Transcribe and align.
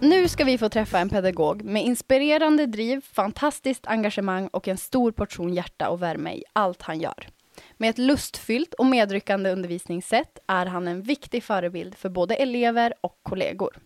Nu 0.00 0.28
ska 0.28 0.44
vi 0.44 0.58
få 0.58 0.68
träffa 0.68 0.98
en 0.98 1.08
pedagog 1.08 1.62
med 1.62 1.84
inspirerande 1.84 2.66
driv, 2.66 3.00
fantastiskt 3.12 3.86
engagemang 3.86 4.48
och 4.48 4.68
en 4.68 4.76
stor 4.76 5.12
portion 5.12 5.54
hjärta 5.54 5.88
och 5.88 6.02
värme 6.02 6.34
i 6.34 6.44
allt 6.52 6.82
han 6.82 7.00
gör. 7.00 7.28
Med 7.76 7.90
ett 7.90 7.98
lustfyllt 7.98 8.74
och 8.74 8.86
medryckande 8.86 9.50
undervisningssätt 9.50 10.38
är 10.46 10.66
han 10.66 10.88
en 10.88 11.02
viktig 11.02 11.44
förebild 11.44 11.94
för 11.94 12.08
både 12.08 12.34
elever 12.34 12.94
och 13.00 13.18
kollegor. 13.22 13.78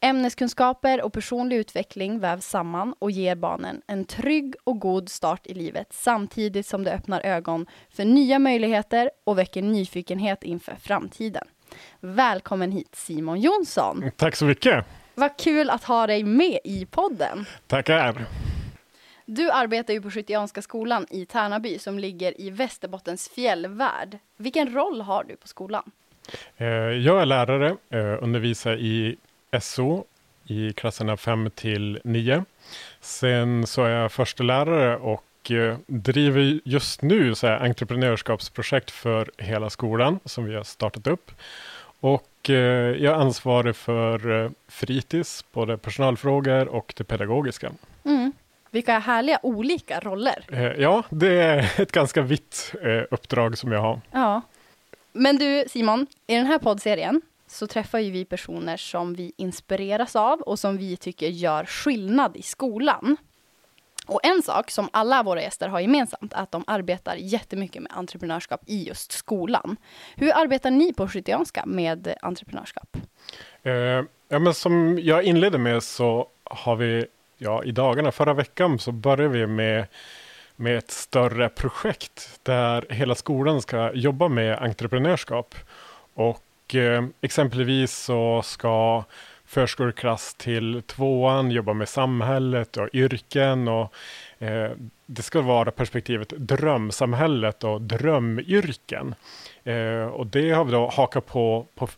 Ämneskunskaper 0.00 1.02
och 1.02 1.12
personlig 1.12 1.56
utveckling 1.56 2.18
vävs 2.18 2.46
samman 2.46 2.94
och 2.98 3.10
ger 3.10 3.34
barnen 3.34 3.82
en 3.86 4.04
trygg 4.04 4.54
och 4.64 4.80
god 4.80 5.08
start 5.08 5.46
i 5.46 5.54
livet 5.54 5.86
samtidigt 5.90 6.66
som 6.66 6.84
det 6.84 6.92
öppnar 6.92 7.20
ögon 7.20 7.66
för 7.90 8.04
nya 8.04 8.38
möjligheter 8.38 9.10
och 9.24 9.38
väcker 9.38 9.62
nyfikenhet 9.62 10.44
inför 10.44 10.74
framtiden. 10.74 11.44
Välkommen 12.00 12.72
hit 12.72 12.94
Simon 12.94 13.40
Jonsson! 13.40 14.10
Tack 14.16 14.36
så 14.36 14.44
mycket! 14.44 14.86
Vad 15.18 15.36
kul 15.36 15.70
att 15.70 15.84
ha 15.84 16.06
dig 16.06 16.24
med 16.24 16.58
i 16.64 16.86
podden. 16.86 17.46
Tackar! 17.66 18.24
Du 19.24 19.50
arbetar 19.50 19.94
ju 19.94 20.02
på 20.02 20.10
Skyttianska 20.10 20.62
skolan 20.62 21.06
i 21.10 21.26
Tärnaby 21.26 21.78
som 21.78 21.98
ligger 21.98 22.40
i 22.40 22.50
Västerbottens 22.50 23.28
fjällvärld. 23.28 24.18
Vilken 24.36 24.74
roll 24.74 25.00
har 25.00 25.24
du 25.24 25.36
på 25.36 25.48
skolan? 25.48 25.90
Eh, 26.56 26.66
jag 26.66 27.22
är 27.22 27.26
lärare, 27.26 27.76
eh, 27.90 28.22
undervisar 28.22 28.76
i 28.76 29.16
SO 29.60 30.04
i 30.46 30.72
klasserna 30.72 31.16
5 31.16 31.50
till 31.50 32.00
9. 32.04 32.44
Sen 33.00 33.66
så 33.66 33.84
är 33.84 33.90
jag 33.90 34.12
förstelärare 34.12 34.96
och 34.96 35.50
eh, 35.50 35.78
driver 35.86 36.60
just 36.64 37.02
nu 37.02 37.34
så 37.34 37.46
här 37.46 37.64
entreprenörskapsprojekt 37.64 38.90
för 38.90 39.30
hela 39.38 39.70
skolan 39.70 40.20
som 40.24 40.44
vi 40.44 40.54
har 40.54 40.64
startat 40.64 41.06
upp. 41.06 41.30
Och 42.00 42.28
jag 42.44 43.04
är 43.04 43.12
ansvarig 43.12 43.76
för 43.76 44.50
fritids, 44.68 45.44
både 45.52 45.78
personalfrågor 45.78 46.68
och 46.68 46.94
det 46.96 47.04
pedagogiska. 47.04 47.72
Mm. 48.04 48.32
Vilka 48.70 48.98
härliga 48.98 49.38
olika 49.42 50.00
roller. 50.00 50.74
Ja, 50.78 51.02
det 51.10 51.42
är 51.42 51.80
ett 51.80 51.92
ganska 51.92 52.22
vitt 52.22 52.74
uppdrag 53.10 53.58
som 53.58 53.72
jag 53.72 53.80
har. 53.80 54.00
Ja. 54.10 54.42
Men 55.12 55.36
du 55.36 55.64
Simon, 55.68 56.06
i 56.26 56.34
den 56.34 56.46
här 56.46 56.58
poddserien 56.58 57.20
så 57.46 57.66
träffar 57.66 57.98
ju 57.98 58.10
vi 58.10 58.24
personer 58.24 58.76
som 58.76 59.14
vi 59.14 59.32
inspireras 59.36 60.16
av 60.16 60.40
och 60.40 60.58
som 60.58 60.76
vi 60.76 60.96
tycker 60.96 61.28
gör 61.28 61.64
skillnad 61.64 62.36
i 62.36 62.42
skolan. 62.42 63.16
Och 64.08 64.20
en 64.22 64.42
sak 64.42 64.70
som 64.70 64.88
alla 64.92 65.22
våra 65.22 65.42
gäster 65.42 65.68
har 65.68 65.80
gemensamt 65.80 66.32
är 66.32 66.42
att 66.42 66.52
de 66.52 66.64
arbetar 66.66 67.16
jättemycket 67.16 67.82
med 67.82 67.92
entreprenörskap 67.94 68.60
i 68.66 68.88
just 68.88 69.12
skolan. 69.12 69.76
Hur 70.16 70.32
arbetar 70.36 70.70
ni 70.70 70.92
på 70.92 71.08
Skytteanska 71.08 71.62
med 71.66 72.14
entreprenörskap? 72.22 72.96
Eh, 73.62 73.72
ja, 74.28 74.38
men 74.38 74.54
som 74.54 74.98
jag 75.02 75.22
inledde 75.22 75.58
med 75.58 75.82
så 75.82 76.28
har 76.44 76.76
vi, 76.76 77.06
ja 77.38 77.64
i 77.64 77.70
dagarna, 77.70 78.12
förra 78.12 78.34
veckan 78.34 78.78
så 78.78 78.92
började 78.92 79.28
vi 79.28 79.46
med, 79.46 79.86
med 80.56 80.78
ett 80.78 80.90
större 80.90 81.48
projekt 81.48 82.40
där 82.42 82.86
hela 82.90 83.14
skolan 83.14 83.62
ska 83.62 83.92
jobba 83.92 84.28
med 84.28 84.58
entreprenörskap. 84.58 85.54
Och 86.14 86.74
eh, 86.74 87.04
exempelvis 87.20 87.96
så 87.96 88.42
ska 88.42 89.04
förskoleklass 89.48 90.34
till 90.34 90.82
tvåan, 90.86 91.50
jobba 91.50 91.72
med 91.72 91.88
samhället 91.88 92.76
och 92.76 92.88
yrken. 92.92 93.68
Och, 93.68 93.92
eh, 94.38 94.70
det 95.06 95.22
ska 95.22 95.40
vara 95.40 95.70
perspektivet 95.70 96.28
drömsamhället 96.28 97.64
och 97.64 97.80
drömyrken. 97.80 99.14
Eh, 99.64 100.06
och 100.06 100.26
det 100.26 100.50
har 100.50 100.64
vi 100.64 100.72
då 100.72 100.88
hakat 100.88 101.26
på, 101.26 101.66
på 101.74 101.88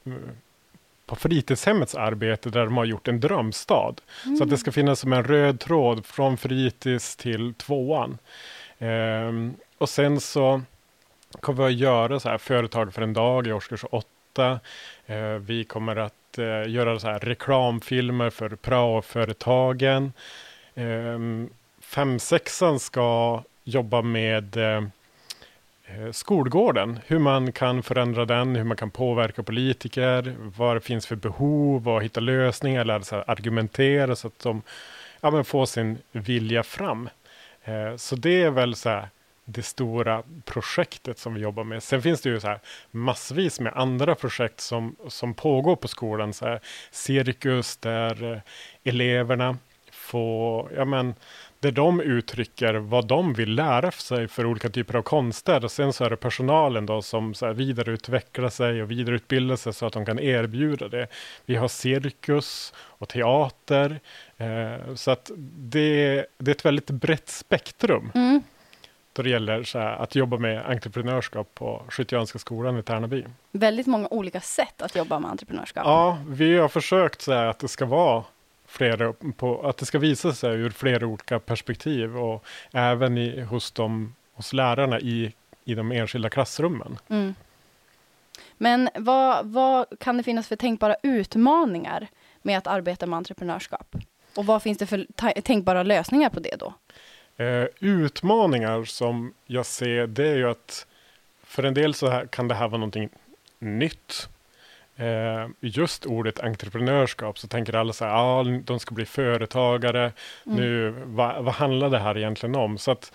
på 1.11 1.17
fritidshemmets 1.17 1.95
arbete 1.95 2.51
där 2.51 2.65
de 2.65 2.77
har 2.77 2.85
gjort 2.85 3.09
en 3.09 3.21
drömstad. 3.21 4.01
Mm. 4.25 4.37
Så 4.37 4.45
att 4.45 4.51
det 4.51 4.59
ska 4.59 4.73
finnas 4.73 5.01
som 5.01 5.13
en 5.13 5.25
röd 5.25 5.61
tråd 5.61 6.07
från 6.07 6.37
fritids 6.37 7.17
till 7.17 7.55
tvåan. 7.55 8.19
Eh, 8.79 9.33
och 9.79 9.89
sen 9.89 10.21
så 10.21 10.63
kommer 11.41 11.67
vi 11.67 11.75
att 11.75 11.81
göra 11.81 12.21
så 12.21 12.29
här 12.29 12.39
företag 12.39 12.95
för 12.95 13.03
en 13.03 13.13
dag 13.13 13.47
i 13.47 13.53
årskurs 13.53 13.85
8. 13.91 14.61
Eh, 15.07 15.19
vi 15.19 15.65
kommer 15.65 15.97
att 15.97 16.15
eh, 16.39 16.69
göra 16.69 16.99
så 16.99 17.09
här 17.09 17.19
reklamfilmer 17.19 18.31
för 18.31 18.49
prao-företagen. 18.49 20.13
Eh, 20.75 21.19
fem, 21.81 22.19
sexan 22.19 22.81
ska 22.81 23.43
jobba 23.65 24.03
med 24.03 24.57
eh, 24.57 24.85
eh, 25.85 26.13
skolgården, 26.13 27.01
hur 27.07 27.19
man 27.19 27.53
kan 27.53 27.83
förändra 27.83 28.25
den, 28.25 28.57
hur 28.57 28.65
man 28.65 28.77
kan 28.77 28.91
påverka 28.91 29.43
politiker, 29.43 30.35
vad 30.57 30.77
det 30.77 30.81
finns 30.81 31.07
för 31.07 31.17
behov 31.17 31.89
och 31.89 32.03
hitta 32.03 32.21
lösningar, 32.21 32.85
lära 32.85 33.03
sig 33.03 33.25
argumentera 33.27 34.17
så 34.17 34.27
att 34.27 34.39
de 34.39 34.63
ja, 35.21 35.31
men 35.31 35.45
får 35.45 35.67
sin 35.67 35.99
vilja 36.13 36.63
fram. 36.63 37.09
Eh, 37.65 37.97
så 37.97 38.17
det 38.17 38.43
är 38.43 38.51
väl 38.51 38.75
så 38.75 38.89
här, 38.89 39.09
det 39.53 39.63
stora 39.63 40.23
projektet 40.45 41.19
som 41.19 41.35
vi 41.35 41.41
jobbar 41.41 41.65
med. 41.65 41.83
Sen 41.83 42.03
finns 42.03 42.21
det 42.21 42.29
ju 42.29 42.41
så 42.41 42.49
här 42.49 42.61
massvis 42.91 43.61
med 43.61 43.73
andra 43.77 44.15
projekt 44.15 44.61
som, 44.61 44.97
som 45.09 45.35
pågår 45.35 45.77
på 45.77 45.89
skolan. 45.89 46.33
Så 46.33 46.47
här, 46.47 46.61
cirkus 46.91 47.77
där 47.77 48.33
eh, 48.33 48.39
eleverna 48.85 49.57
får, 49.93 50.73
ja 50.77 50.85
men, 50.85 51.15
där 51.61 51.71
de 51.71 52.01
uttrycker 52.01 52.75
vad 52.75 53.07
de 53.07 53.33
vill 53.35 53.55
lära 53.55 53.91
sig 53.91 54.29
för 54.29 54.47
olika 54.47 54.69
typer 54.69 54.97
av 54.97 55.03
konster. 55.03 55.65
Och 55.65 55.71
sen 55.71 55.93
så 55.93 56.05
är 56.05 56.11
det 56.11 56.17
personalen 56.17 56.87
då 56.87 57.03
som 57.03 57.35
så 57.35 57.47
här 57.47 57.53
vidareutvecklar 57.53 58.49
sig 58.49 58.83
och 58.83 58.91
vidareutbildar 58.91 59.57
sig 59.57 59.73
så 59.73 59.87
att 59.87 59.93
de 59.93 60.07
kan 60.07 60.19
erbjuda 60.19 60.89
det. 60.89 61.07
Vi 61.47 61.57
har 61.57 61.69
cirkus 61.69 62.75
och 62.77 63.09
teater. 63.09 64.01
Eh, 64.37 64.95
så 64.95 65.11
att 65.11 65.31
det, 65.37 66.27
det 66.39 66.51
är 66.51 66.55
ett 66.55 66.65
väldigt 66.65 66.91
brett 66.91 67.29
spektrum. 67.29 68.13
Mm 68.15 68.43
då 69.13 69.23
det 69.23 69.31
gäller 69.31 69.79
här, 69.79 70.03
att 70.03 70.15
jobba 70.15 70.39
med 70.39 70.71
entreprenörskap 70.71 71.55
på 71.55 71.83
Skytteanska 71.89 72.39
skolan 72.39 72.79
i 72.79 72.83
Tärnaby. 72.83 73.25
Väldigt 73.53 73.87
många 73.87 74.09
olika 74.09 74.41
sätt 74.41 74.83
att 74.83 74.97
jobba 74.97 75.19
med 75.19 75.31
entreprenörskap. 75.31 75.83
Ja, 75.87 76.19
vi 76.29 76.59
har 76.59 76.69
försökt 76.69 77.23
så 77.23 77.33
här, 77.33 77.47
att 77.47 77.59
det 77.59 77.69
ska 77.69 77.87
vara 77.87 78.25
flera, 78.67 79.13
på, 79.37 79.69
att 79.69 79.77
det 79.77 79.87
ska 79.87 79.99
visa 79.99 80.33
sig 80.33 80.51
ur 80.51 80.71
flera 80.71 81.07
olika 81.07 81.39
perspektiv 81.39 82.17
och 82.17 82.45
även 82.73 83.19
i, 83.19 83.41
hos, 83.41 83.73
de, 83.73 84.15
hos 84.33 84.53
lärarna 84.53 85.01
i, 85.01 85.33
i 85.65 85.75
de 85.75 85.93
enskilda 85.93 86.31
klassrummen. 86.31 86.99
Mm. 87.09 87.35
Men 88.57 88.89
vad, 88.95 89.47
vad 89.47 89.87
kan 90.01 90.17
det 90.17 90.23
finnas 90.23 90.49
för 90.49 90.57
tänkbara 90.57 90.97
utmaningar 91.03 92.09
med 92.43 92.59
att 92.59 92.67
arbeta 92.67 93.07
med 93.07 93.17
entreprenörskap? 93.17 93.97
Och 94.37 94.47
vad 94.47 94.63
finns 94.63 94.79
det 94.79 94.87
för 94.87 95.07
tänkbara 95.43 95.83
lösningar 95.83 96.31
på 96.31 96.41
det 96.41 96.57
då? 96.59 96.75
Eh, 97.41 97.67
utmaningar 97.81 98.85
som 98.85 99.35
jag 99.47 99.67
ser, 99.67 100.07
det 100.07 100.29
är 100.29 100.37
ju 100.37 100.51
att 100.51 100.87
för 101.43 101.63
en 101.63 101.75
del 101.75 101.95
så 101.95 102.09
här, 102.09 102.27
kan 102.27 102.49
det 102.49 102.55
här 102.55 102.69
vara 102.69 102.79
någonting 102.79 103.09
nytt. 103.59 104.29
Eh, 104.97 105.49
just 105.61 106.07
ordet 106.07 106.41
entreprenörskap 106.41 107.39
så 107.39 107.49
tänker 107.49 107.77
alla 107.77 107.93
så 107.93 108.05
här, 108.05 108.13
ah, 108.13 108.45
de 108.45 108.81
ska 108.81 108.95
bli 108.95 109.07
företagare. 109.07 110.13
Mm. 110.47 110.59
Nu, 110.59 110.95
vad, 111.05 111.45
vad 111.45 111.55
handlar 111.55 111.91
det 111.91 111.99
här 111.99 112.19
egentligen 112.19 112.55
om? 112.55 112.79
Så 112.79 112.91
att 112.91 113.13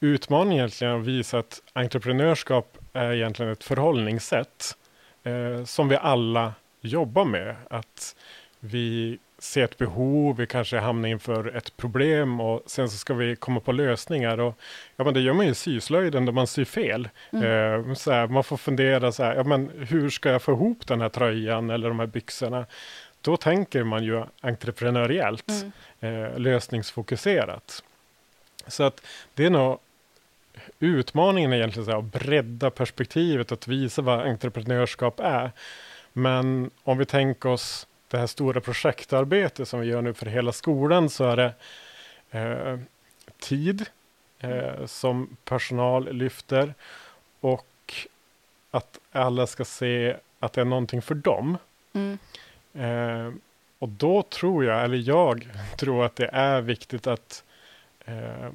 utmaningen 0.00 0.58
egentligen 0.58 0.94
är 0.94 1.00
att 1.00 1.06
visa 1.06 1.38
att 1.38 1.62
entreprenörskap 1.72 2.78
är 2.92 3.12
egentligen 3.12 3.52
ett 3.52 3.64
förhållningssätt 3.64 4.76
eh, 5.22 5.64
som 5.64 5.88
vi 5.88 5.96
alla 5.96 6.54
jobbar 6.80 7.24
med. 7.24 7.56
Att 7.70 8.16
vi 8.60 9.18
se 9.40 9.60
ett 9.60 9.78
behov, 9.78 10.36
vi 10.36 10.46
kanske 10.46 10.78
hamnar 10.78 11.08
inför 11.08 11.56
ett 11.56 11.76
problem 11.76 12.40
och 12.40 12.62
sen 12.66 12.90
så 12.90 12.96
ska 12.96 13.14
vi 13.14 13.36
komma 13.36 13.60
på 13.60 13.72
lösningar. 13.72 14.40
Och, 14.40 14.58
ja, 14.96 15.04
men 15.04 15.14
det 15.14 15.20
gör 15.20 15.32
man 15.32 15.46
ju 15.46 15.52
i 15.52 15.54
syslöjden 15.54 16.24
där 16.24 16.32
man 16.32 16.46
syr 16.46 16.64
fel. 16.64 17.08
Mm. 17.32 17.44
Eh, 17.88 17.94
så 17.94 18.12
här, 18.12 18.26
man 18.26 18.44
får 18.44 18.56
fundera 18.56 19.12
så 19.12 19.22
här, 19.22 19.34
ja, 19.34 19.44
men 19.44 19.70
hur 19.88 20.10
ska 20.10 20.30
jag 20.30 20.42
få 20.42 20.52
ihop 20.52 20.86
den 20.86 21.00
här 21.00 21.08
tröjan 21.08 21.70
eller 21.70 21.88
de 21.88 21.98
här 21.98 22.06
byxorna? 22.06 22.66
Då 23.20 23.36
tänker 23.36 23.84
man 23.84 24.04
ju 24.04 24.24
entreprenöriellt, 24.40 25.50
mm. 26.00 26.24
eh, 26.24 26.38
lösningsfokuserat. 26.38 27.82
Så 28.66 28.82
att 28.82 29.02
det 29.34 29.46
är 29.46 29.50
nog 29.50 29.78
utmaningen 30.78 31.52
egentligen 31.52 31.84
så 31.84 31.90
här, 31.90 31.98
att 31.98 32.04
bredda 32.04 32.70
perspektivet, 32.70 33.52
att 33.52 33.68
visa 33.68 34.02
vad 34.02 34.20
entreprenörskap 34.20 35.20
är. 35.20 35.50
Men 36.12 36.70
om 36.82 36.98
vi 36.98 37.04
tänker 37.04 37.48
oss 37.48 37.86
det 38.10 38.18
här 38.18 38.26
stora 38.26 38.60
projektarbetet 38.60 39.68
som 39.68 39.80
vi 39.80 39.86
gör 39.86 40.02
nu 40.02 40.14
för 40.14 40.26
hela 40.26 40.52
skolan 40.52 41.10
så 41.10 41.24
är 41.24 41.36
det 41.36 41.52
eh, 42.30 42.78
tid 43.38 43.86
eh, 44.38 44.86
som 44.86 45.36
personal 45.44 46.12
lyfter 46.12 46.74
och 47.40 47.94
att 48.70 48.98
alla 49.12 49.46
ska 49.46 49.64
se 49.64 50.16
att 50.40 50.52
det 50.52 50.60
är 50.60 50.64
någonting 50.64 51.02
för 51.02 51.14
dem. 51.14 51.58
Mm. 51.92 52.18
Eh, 52.74 53.32
och 53.78 53.88
då 53.88 54.22
tror 54.22 54.64
jag, 54.64 54.84
eller 54.84 54.96
jag 54.96 55.48
tror 55.78 56.04
att 56.04 56.16
det 56.16 56.30
är 56.32 56.60
viktigt 56.60 57.06
att 57.06 57.44
eh, 58.04 58.50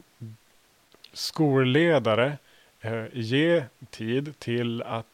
skolledare 1.14 2.38
eh, 2.82 3.06
ger 3.14 3.66
tid 3.90 4.40
till 4.40 4.82
att 4.82 5.06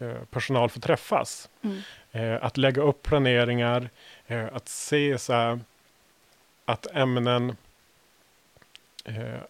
eh, 0.00 0.24
personal 0.30 0.68
får 0.68 0.80
träffas. 0.80 1.50
Mm. 1.62 1.78
Eh, 2.12 2.44
att 2.44 2.56
lägga 2.56 2.82
upp 2.82 3.02
planeringar, 3.02 3.90
eh, 4.26 4.46
att 4.52 4.68
se 4.68 5.18
så 5.18 5.32
här, 5.32 5.60
att 6.64 6.86
ämnen, 6.94 7.56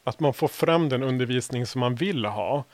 att 0.05 0.21
man 0.21 0.35
får 0.35 0.49
fram 0.49 0.89
den 0.89 1.03
undervisning 1.03 1.67
som 1.67 1.81
man 1.81 1.95
vill 1.95 2.25
ha. 2.25 2.65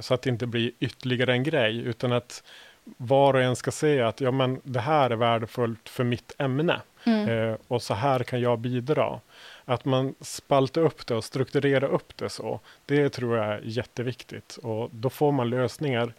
Så 0.00 0.14
att 0.14 0.22
det 0.22 0.30
inte 0.30 0.46
blir 0.46 0.72
ytterligare 0.80 1.32
en 1.32 1.42
grej, 1.42 1.76
utan 1.78 2.12
att 2.12 2.42
var 2.84 3.34
och 3.34 3.42
en 3.42 3.56
ska 3.56 3.70
se 3.70 4.00
att 4.00 4.20
ja, 4.20 4.30
men 4.30 4.60
det 4.64 4.80
här 4.80 5.10
är 5.10 5.16
värdefullt 5.16 5.88
för 5.88 6.04
mitt 6.04 6.34
ämne. 6.38 6.80
Mm. 7.04 7.56
Och 7.68 7.82
så 7.82 7.94
här 7.94 8.22
kan 8.22 8.40
jag 8.40 8.58
bidra. 8.58 9.20
Att 9.64 9.84
man 9.84 10.14
spaltar 10.20 10.80
upp 10.80 11.06
det 11.06 11.14
och 11.14 11.24
strukturerar 11.24 11.88
upp 11.88 12.16
det 12.16 12.28
så. 12.28 12.60
Det 12.86 13.08
tror 13.08 13.36
jag 13.36 13.46
är 13.46 13.60
jätteviktigt 13.64 14.56
och 14.62 14.90
då 14.92 15.10
får 15.10 15.32
man 15.32 15.50
lösningar. 15.50 16.12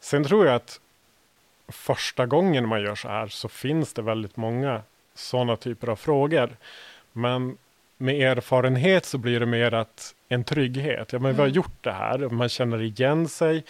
Sen 0.00 0.24
tror 0.24 0.46
jag 0.46 0.54
att 0.54 0.80
första 1.68 2.26
gången 2.26 2.68
man 2.68 2.80
gör 2.82 2.94
så 2.94 3.08
här 3.08 3.26
så 3.26 3.48
finns 3.48 3.92
det 3.92 4.02
väldigt 4.02 4.36
många 4.36 4.82
sådana 5.14 5.56
typer 5.56 5.88
av 5.88 5.96
frågor. 5.96 6.56
Men 7.12 7.56
med 7.96 8.32
erfarenhet 8.32 9.04
så 9.04 9.18
blir 9.18 9.40
det 9.40 9.46
mer 9.46 9.74
att 9.74 10.14
en 10.28 10.44
trygghet. 10.44 11.12
Ja, 11.12 11.18
men 11.18 11.32
vi 11.32 11.38
har 11.38 11.46
Mm. 11.46 11.54
gjort 11.56 11.82
det 11.84 11.92
här, 11.92 12.18
man 12.18 12.48
känner 12.48 12.82
igen 12.82 13.28
sig. 13.28 13.64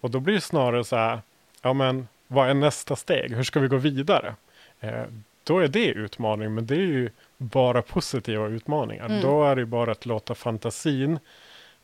Och 0.00 0.10
då 0.10 0.20
blir 0.20 0.34
det 0.34 0.40
snarare 0.40 0.84
så 0.84 0.96
här, 0.96 1.20
ja 1.62 1.72
men 1.72 2.08
vad 2.26 2.50
är 2.50 2.54
nästa 2.54 2.96
steg? 2.96 3.34
Hur 3.36 3.42
ska 3.42 3.60
vi 3.60 3.68
gå 3.68 3.76
vidare? 3.76 4.34
Eh, 4.80 5.02
då 5.44 5.58
är 5.58 5.68
det 5.68 5.86
utmaning, 5.86 6.54
men 6.54 6.66
det 6.66 6.74
är 6.74 6.78
ju 6.78 7.10
bara 7.38 7.82
positiva 7.82 8.46
utmaningar. 8.46 9.06
Mm. 9.06 9.20
Då 9.22 9.44
är 9.44 9.56
det 9.56 9.66
bara 9.66 9.92
att 9.92 10.06
låta 10.06 10.34
fantasin 10.34 11.18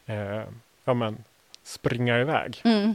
eh, 0.07 0.43
ja, 0.85 0.95
men, 0.95 1.25
springa 1.63 2.21
iväg. 2.21 2.61
Mm. 2.65 2.95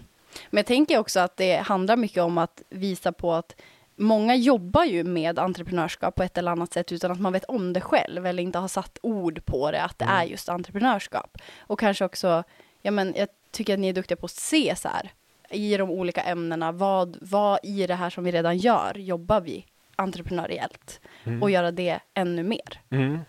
Men 0.49 0.57
jag 0.57 0.65
tänker 0.65 0.97
också 0.97 1.19
att 1.19 1.37
det 1.37 1.55
handlar 1.57 1.95
mycket 1.97 2.23
om 2.23 2.37
att 2.37 2.61
visa 2.69 3.11
på 3.11 3.33
att 3.33 3.55
många 3.95 4.35
jobbar 4.35 4.83
ju 4.83 5.03
med 5.03 5.39
entreprenörskap 5.39 6.15
på 6.15 6.23
ett 6.23 6.37
eller 6.37 6.51
annat 6.51 6.73
sätt 6.73 6.91
utan 6.91 7.11
att 7.11 7.19
man 7.19 7.33
vet 7.33 7.43
om 7.45 7.73
det 7.73 7.81
själv 7.81 8.25
eller 8.25 8.43
inte 8.43 8.59
har 8.59 8.67
satt 8.67 8.97
ord 9.01 9.45
på 9.45 9.71
det, 9.71 9.81
att 9.83 9.99
det 9.99 10.05
Mm. 10.05 10.15
är 10.17 10.23
just 10.23 10.49
entreprenörskap. 10.49 11.37
Och 11.59 11.79
kanske 11.79 12.05
också, 12.05 12.43
ja 12.81 12.91
men 12.91 13.13
jag 13.17 13.27
tycker 13.51 13.73
att 13.73 13.79
ni 13.79 13.89
är 13.89 13.93
duktiga 13.93 14.15
på 14.15 14.25
att 14.25 14.31
se 14.31 14.75
så 14.75 14.87
här, 14.87 15.11
i 15.49 15.77
de 15.77 15.89
olika 15.89 16.21
ämnena, 16.21 16.71
vad, 16.71 17.17
vad 17.21 17.59
i 17.63 17.87
det 17.87 17.95
här 17.95 18.09
som 18.09 18.23
vi 18.23 18.31
redan 18.31 18.57
gör 18.57 18.97
jobbar 18.97 19.41
vi 19.41 19.65
entreprenöriellt 19.95 20.99
Mm. 21.23 21.43
och 21.43 21.51
göra 21.51 21.71
det 21.71 21.99
ännu 22.13 22.43
mer. 22.43 22.81
Mm. 22.89 23.19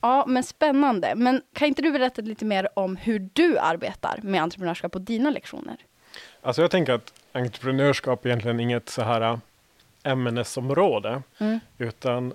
Ja, 0.00 0.24
men 0.26 0.44
spännande. 0.44 1.14
Men 1.14 1.42
kan 1.52 1.68
inte 1.68 1.82
du 1.82 1.92
berätta 1.92 2.22
lite 2.22 2.44
mer 2.44 2.68
om 2.74 2.96
hur 2.96 3.28
du 3.32 3.58
arbetar 3.58 4.18
med 4.22 4.42
entreprenörskap 4.42 4.92
på 4.92 4.98
dina 4.98 5.30
lektioner? 5.30 5.76
Alltså 6.42 6.62
jag 6.62 6.70
tänker 6.70 6.92
att 6.92 7.12
entreprenörskap 7.32 8.24
är 8.24 8.28
egentligen 8.28 8.60
inget 8.60 8.88
så 8.88 9.02
här 9.02 9.20
äh, 9.20 9.38
ämnesområde, 10.02 11.22
Mm. 11.38 11.60
utan 11.78 12.32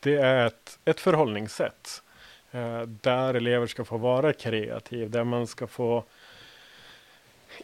det 0.00 0.14
är 0.16 0.46
ett, 0.46 0.78
ett 0.84 1.00
förhållningssätt 1.00 2.02
eh, 2.50 2.80
där 2.82 3.34
elever 3.34 3.66
ska 3.66 3.84
få 3.84 3.96
vara 3.96 4.32
kreativ, 4.32 5.10
där 5.10 5.24
man 5.24 5.46
ska 5.46 5.66
få 5.66 6.04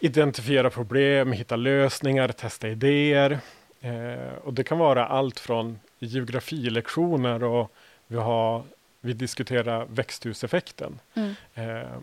identifiera 0.01 0.71
problem, 0.71 1.33
hitta 1.33 1.57
lösningar, 1.57 2.29
testa 2.29 2.69
idéer. 2.69 3.39
Eh, 3.81 4.35
och 4.45 4.55
det 4.55 4.65
kan 4.65 4.79
vara 4.79 5.07
allt 5.07 5.41
från 5.41 5.79
geografilektioner 5.99 7.45
och 7.45 7.73
vi, 8.07 8.17
har, 8.17 8.63
vi 9.05 9.13
diskuterar 9.13 9.87
växthuseffekten. 9.87 11.01
Mm. 11.15 11.35
Eh, 11.55 11.99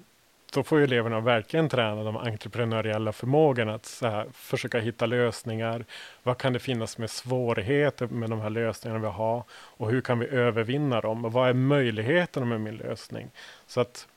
då 0.53 0.63
får 0.63 0.77
ju 0.77 0.83
eleverna 0.83 1.19
verkligen 1.19 1.69
träna 1.69 2.03
de 2.03 2.17
entreprenöriella 2.17 3.11
förmågorna 3.11 3.73
att 3.73 3.99
här, 4.01 4.25
försöka 4.33 4.79
hitta 4.79 5.05
lösningar. 5.05 5.85
Vad 6.23 6.37
kan 6.37 6.53
det 6.53 6.59
finnas 6.59 6.97
med 6.97 7.09
svårigheter 7.09 8.07
med 8.07 8.29
de 8.29 8.41
här 8.41 8.49
lösningarna 8.49 8.99
vi 8.99 9.07
har? 9.07 9.43
Och 9.51 9.91
hur 9.91 10.01
kan 10.01 10.19
vi 10.19 10.27
övervinna 10.27 11.01
dem? 11.01 11.25
Och 11.25 11.33
vad 11.33 11.49
är 11.49 11.53
möjligheterna 11.53 12.45
med 12.45 12.61
min 12.61 12.75
lösning? 12.75 13.29
Så 13.67 13.81
att, 13.81 14.07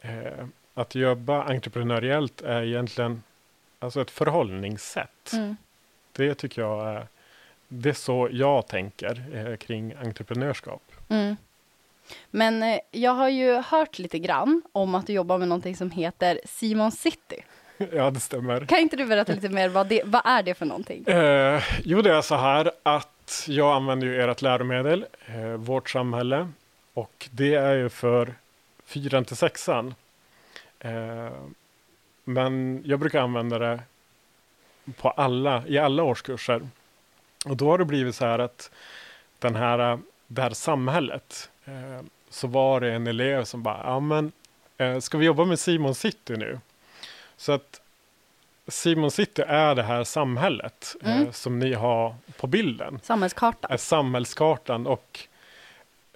eh, 0.00 0.46
att 0.74 0.94
jobba 0.94 1.42
entreprenöriellt 1.42 2.40
är 2.40 2.62
egentligen 2.62 3.22
alltså 3.78 4.00
ett 4.00 4.10
förhållningssätt. 4.10 5.32
Mm. 5.32 5.56
Det 6.12 6.34
tycker 6.34 6.62
jag 6.62 6.88
är, 6.88 7.06
det 7.68 7.88
är 7.88 7.92
så 7.94 8.28
jag 8.32 8.66
tänker 8.66 9.24
eh, 9.32 9.56
kring 9.56 9.94
entreprenörskap. 9.94 10.82
Mm. 11.08 11.36
Men 12.30 12.62
eh, 12.62 12.78
jag 12.90 13.14
har 13.14 13.28
ju 13.28 13.54
hört 13.54 13.98
lite 13.98 14.18
grann 14.18 14.62
om 14.72 14.94
att 14.94 15.06
du 15.06 15.12
jobbar 15.12 15.38
med 15.38 15.48
någonting 15.48 15.76
som 15.76 15.90
heter 15.90 16.40
Simon 16.44 16.92
City. 16.92 17.44
ja, 17.92 18.10
det 18.10 18.20
stämmer. 18.20 18.66
Kan 18.66 18.78
inte 18.78 18.96
du 18.96 19.06
berätta 19.06 19.32
lite 19.32 19.48
mer, 19.48 19.68
vad, 19.68 19.86
det, 19.86 20.02
vad 20.04 20.22
är 20.24 20.42
det 20.42 20.54
för 20.54 20.66
någonting? 20.66 21.04
Eh, 21.06 21.62
jo, 21.84 22.02
det 22.02 22.14
är 22.14 22.22
så 22.22 22.36
här 22.36 22.70
att 22.82 23.44
jag 23.48 23.76
använder 23.76 24.06
ju 24.06 24.22
ert 24.22 24.42
läromedel, 24.42 25.06
eh, 25.26 25.52
Vårt 25.56 25.90
samhälle, 25.90 26.48
och 26.94 27.28
det 27.30 27.54
är 27.54 27.74
ju 27.74 27.88
för 27.88 28.34
fyran 28.84 29.24
till 29.24 29.36
sexan. 29.36 29.94
Eh, 30.78 31.32
men 32.24 32.82
jag 32.84 33.00
brukar 33.00 33.20
använda 33.20 33.58
det 33.58 33.80
på 34.96 35.10
alla, 35.10 35.62
i 35.66 35.78
alla 35.78 36.02
årskurser. 36.02 36.68
Och 37.44 37.56
då 37.56 37.70
har 37.70 37.78
det 37.78 37.84
blivit 37.84 38.14
så 38.14 38.24
här 38.24 38.38
att 38.38 38.70
den 39.38 39.56
här, 39.56 39.98
det 40.26 40.42
här 40.42 40.50
samhället, 40.50 41.50
eh, 41.50 41.51
så 42.30 42.46
var 42.46 42.80
det 42.80 42.92
en 42.92 43.06
elev 43.06 43.44
som 43.44 43.62
bara, 43.62 43.80
ja 43.84 44.00
men, 44.00 44.32
eh, 44.78 44.98
ska 44.98 45.18
vi 45.18 45.26
jobba 45.26 45.44
med 45.44 45.58
Simon 45.58 45.94
City 45.94 46.36
nu? 46.36 46.60
Så 47.36 47.52
att 47.52 47.80
Simon 48.68 49.10
City 49.10 49.42
är 49.46 49.74
det 49.74 49.82
här 49.82 50.04
samhället 50.04 50.96
Mm. 51.02 51.22
eh, 51.22 51.30
som 51.30 51.58
ni 51.58 51.72
har 51.74 52.14
på 52.36 52.46
bilden. 52.46 53.00
Samhällskarta. 53.02 53.68
Är 53.68 53.76
samhällskartan 53.76 54.86
och 54.86 55.20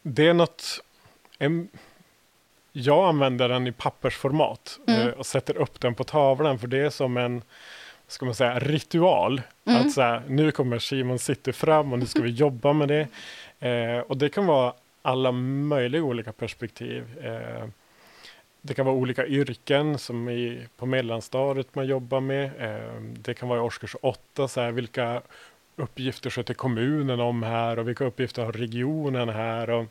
det 0.02 0.26
är 0.26 0.34
något... 0.34 0.80
En, 1.38 1.68
jag 2.72 3.08
använder 3.08 3.48
den 3.48 3.66
i 3.66 3.72
pappersformat 3.72 4.78
Mm. 4.86 5.00
eh, 5.00 5.08
och 5.08 5.26
sätter 5.26 5.56
upp 5.56 5.80
den 5.80 5.94
på 5.94 6.04
tavlan 6.04 6.58
för 6.58 6.66
det 6.66 6.78
är 6.78 6.90
som 6.90 7.16
en 7.16 7.42
ska 8.08 8.24
man 8.24 8.34
säga, 8.34 8.58
ritual. 8.58 9.42
Mm. 9.64 9.80
Att 9.86 9.92
så 9.92 10.00
här, 10.02 10.22
nu 10.28 10.50
kommer 10.52 10.78
Simon 10.78 11.18
City 11.18 11.52
fram 11.52 11.92
och 11.92 11.98
nu 11.98 12.06
ska 12.06 12.22
vi 12.22 12.30
jobba 12.30 12.72
med 12.72 12.88
det. 12.88 13.08
Eh, 13.68 13.98
och 14.00 14.16
det 14.16 14.28
kan 14.28 14.46
vara 14.46 14.72
alla 15.06 15.32
möjliga 15.32 16.02
olika 16.02 16.32
perspektiv. 16.32 17.18
Eh, 17.24 17.68
det 18.60 18.74
kan 18.74 18.86
vara 18.86 18.96
olika 18.96 19.26
yrken 19.26 19.98
som 19.98 20.28
i, 20.28 20.66
på 20.76 20.86
mellanstadiet 20.86 21.74
man 21.74 21.86
jobbar 21.86 22.20
med. 22.20 22.50
Eh, 22.58 23.00
det 23.00 23.34
kan 23.34 23.48
vara 23.48 23.58
i 23.58 23.62
årskurs 23.62 23.96
åtta, 24.02 24.48
så 24.48 24.60
här, 24.60 24.72
vilka 24.72 25.22
uppgifter 25.76 26.30
sköter 26.30 26.54
kommunen 26.54 27.20
om 27.20 27.42
här 27.42 27.78
och 27.78 27.88
vilka 27.88 28.04
uppgifter 28.04 28.44
har 28.44 28.52
regionen 28.52 29.28
här. 29.28 29.70
Och 29.70 29.86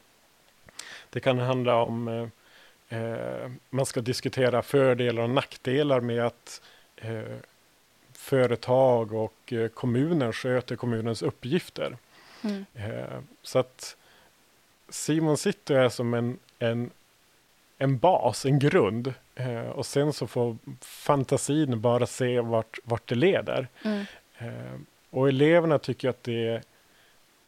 det 1.09 1.19
kan 1.19 1.39
handla 1.39 1.75
om 1.75 2.07
eh, 2.07 2.99
eh, 2.99 3.51
man 3.69 3.85
ska 3.85 4.01
diskutera 4.01 4.61
fördelar 4.61 5.23
och 5.23 5.29
nackdelar 5.29 5.99
med 5.99 6.25
att 6.25 6.61
eh, 6.95 7.35
företag 8.13 9.13
och 9.13 9.53
kommunen 9.73 10.33
sköter 10.33 10.75
kommunens 10.75 11.21
uppgifter. 11.21 11.97
Mm. 12.43 12.65
Så 13.41 13.59
att 13.59 13.97
Simon 14.89 15.37
City 15.37 15.73
är 15.73 15.89
som 15.89 16.13
en, 16.13 16.39
en, 16.59 16.91
en 17.77 17.97
bas, 17.97 18.45
en 18.45 18.59
grund. 18.59 19.13
Eh, 19.35 19.69
och 19.69 19.85
sen 19.85 20.13
så 20.13 20.27
får 20.27 20.57
fantasin 20.81 21.81
bara 21.81 22.05
se 22.05 22.39
vart, 22.39 22.79
vart 22.83 23.09
det 23.09 23.15
leder. 23.15 23.67
Mm. 23.83 24.05
Eh, 24.37 24.79
och 25.09 25.27
eleverna 25.27 25.79
tycker 25.79 26.09
att 26.09 26.23
det, 26.23 26.61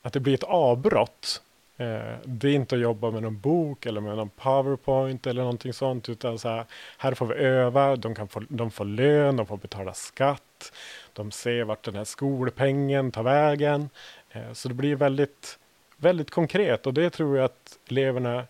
att 0.02 0.14
det 0.14 0.20
blir 0.20 0.34
ett 0.34 0.44
avbrott. 0.44 1.42
Eh, 1.78 2.16
det 2.26 2.48
är 2.50 2.54
inte 2.54 2.76
att 2.76 2.82
jobba 2.82 3.12
med 3.12 3.24
någon 3.24 3.40
bok 3.40 3.86
eller 3.86 4.02
med 4.02 4.18
någon 4.18 4.30
powerpoint 4.30 5.28
eller 5.28 5.42
någonting 5.42 5.74
sånt, 5.74 6.10
utan 6.10 6.40
så 6.40 6.50
här, 6.50 6.66
här 6.98 7.14
får 7.14 7.26
vi 7.26 7.36
öva, 7.36 7.96
de, 7.96 8.16
kan 8.16 8.28
få, 8.28 8.44
de 8.50 8.72
får 8.72 8.86
lön, 8.86 9.36
de 9.36 9.46
får 9.46 9.58
betala 9.58 9.94
skatt, 9.94 10.74
de 11.14 11.32
ser 11.32 11.64
vart 11.64 11.84
den 11.84 11.96
här 11.96 12.04
skolpengen 12.04 13.12
tar 13.12 13.24
vägen. 13.24 13.90
Eh, 14.30 14.54
så 14.54 14.68
det 14.68 14.74
blir 14.74 14.96
väldigt, 14.96 15.60
väldigt 15.98 16.32
konkret 16.32 16.88
och 16.88 16.94
det 16.94 17.10
tror 17.10 17.38
jag 17.38 17.46
att 17.46 17.80
eleverna 17.90 18.46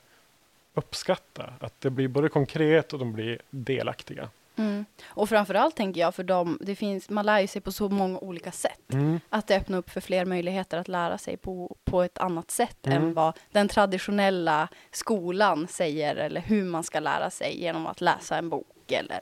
uppskattar, 0.73 1.53
att 1.59 1.81
det 1.81 1.89
blir 1.89 2.07
både 2.07 2.29
konkret 2.29 2.93
och 2.93 2.99
de 2.99 3.13
blir 3.13 3.41
delaktiga. 3.49 4.29
Mm. 4.55 4.85
Och 5.05 5.29
framförallt 5.29 5.75
tänker 5.75 6.01
jag 6.01 6.15
för 6.15 6.23
dem, 6.23 6.57
det 6.61 6.75
finns, 6.75 7.09
man 7.09 7.25
lär 7.25 7.39
ju 7.39 7.47
sig 7.47 7.61
på 7.61 7.71
så 7.71 7.89
många 7.89 8.19
olika 8.19 8.51
sätt. 8.51 8.93
Mm. 8.93 9.19
Att 9.29 9.47
det 9.47 9.55
öppnar 9.57 9.77
upp 9.77 9.89
för 9.89 10.01
fler 10.01 10.25
möjligheter 10.25 10.77
att 10.77 10.87
lära 10.87 11.17
sig 11.17 11.37
på, 11.37 11.75
på 11.83 12.01
ett 12.03 12.17
annat 12.17 12.51
sätt 12.51 12.77
Mm. 12.87 13.03
än 13.03 13.13
vad 13.13 13.37
den 13.51 13.67
traditionella 13.67 14.67
skolan 14.91 15.67
säger 15.67 16.15
eller 16.15 16.41
hur 16.41 16.63
man 16.63 16.83
ska 16.83 16.99
lära 16.99 17.29
sig 17.29 17.61
genom 17.61 17.87
att 17.87 18.01
läsa 18.01 18.37
en 18.37 18.49
bok 18.49 18.91
eller 18.91 19.19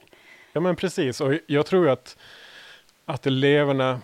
Ja 0.53 0.62
men 0.62 0.75
precis, 0.75 1.22
och 1.22 1.34
jag 1.48 1.65
tror 1.65 1.89
att, 1.89 2.17
att 3.05 3.27
eleverna 3.27 4.01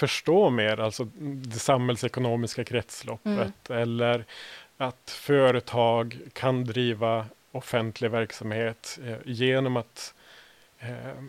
förstår 0.00 0.50
mer, 0.50 0.80
alltså 0.80 1.04
det 1.18 1.58
samhällsekonomiska 1.58 2.64
kretsloppet 2.64 3.70
eller 3.70 4.24
att 4.76 5.10
företag 5.10 6.18
kan 6.32 6.64
driva 6.64 7.26
offentlig 7.52 8.10
verksamhet 8.10 8.98
eh, 9.06 9.16
genom 9.24 9.76
att 9.76 10.14
eh, 10.78 11.22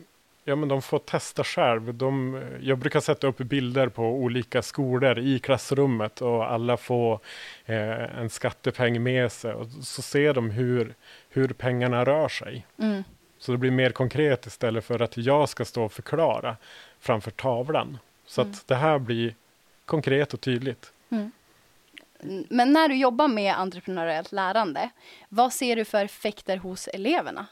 ja, 0.43 0.55
men 0.55 0.69
de 0.69 0.81
får 0.81 0.99
testa 0.99 1.43
själv. 1.43 1.93
De, 1.93 2.41
jag 2.61 2.77
brukar 2.77 2.99
sätta 2.99 3.27
upp 3.27 3.37
bilder 3.37 3.87
på 3.87 4.03
olika 4.03 4.61
skolor 4.61 5.19
i 5.19 5.39
klassrummet 5.39 6.21
och 6.21 6.51
alla 6.51 6.77
får 6.77 7.19
eh, 7.65 8.19
en 8.19 8.29
skattepeng 8.29 9.03
med 9.03 9.31
sig 9.31 9.53
och 9.53 9.67
så 9.67 10.01
ser 10.01 10.33
de 10.33 10.49
hur, 10.49 10.93
hur 11.29 11.47
pengarna 11.47 12.05
rör 12.05 12.27
sig. 12.27 12.65
mm. 12.77 13.03
Så 13.39 13.51
det 13.51 13.57
blir 13.57 13.71
mer 13.71 13.91
konkret 13.91 14.45
istället 14.45 14.85
för 14.85 15.01
att 15.01 15.17
jag 15.17 15.49
ska 15.49 15.65
stå 15.65 15.83
och 15.83 15.93
förklara 15.93 16.57
framför 16.99 17.31
tavlan. 17.31 17.97
Så 18.31 18.41
Mm. 18.41 18.51
att 18.53 18.67
det 18.67 18.75
här 18.75 18.99
blir 18.99 19.35
konkret 19.85 20.33
och 20.33 20.41
tydligt. 20.41 20.91
Men 22.49 22.73
när 22.73 22.87
du 22.89 22.95
jobbar 22.95 23.27
med 23.27 23.55
entreprenöriellt 23.59 24.31
lärande, 24.31 24.89
vad 25.29 25.53
ser 25.53 25.75
du 25.75 25.85
för 25.85 26.05
effekter 26.05 26.57
hos 26.57 26.87
eleverna? 26.87 27.45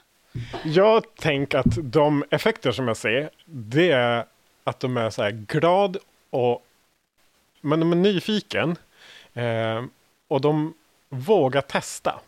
Jag 0.63 1.15
tänker 1.15 1.57
att 1.57 1.77
de 1.91 2.24
effekter 2.29 2.71
som 2.71 2.88
jag 2.88 2.98
ser, 2.98 3.29
det 3.45 3.91
är 3.91 4.25
att 4.63 4.79
de 4.79 4.98
är 4.98 5.09
så 5.09 5.24
här 5.24 5.31
glad 5.31 5.98
och 6.29 6.65
men 7.62 7.79
de 7.79 7.91
är 7.91 7.95
nyfiken 7.95 8.75
eh, 9.33 9.83
och 10.27 10.41
de 10.41 10.74
vågar 11.09 11.62
testa. 11.62 12.19